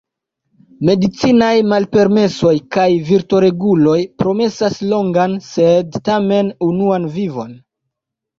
Medicinaj 0.87 1.49
malpermesoj 1.73 2.53
kaj 2.75 2.85
virtoreguloj 3.09 3.99
promesas 4.23 4.81
longan 4.95 5.37
sed 5.51 6.01
tamen 6.11 6.51
enuan 6.71 7.09
vivon. 7.21 7.55